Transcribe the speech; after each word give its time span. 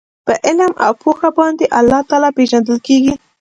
په 0.25 0.33
علم 0.45 0.73
او 0.85 0.91
پوهه 1.01 1.29
باندي 1.37 1.65
الله 1.79 1.99
تعالی 2.09 2.29
پېژندل 2.37 2.77
کیږي 2.87 3.13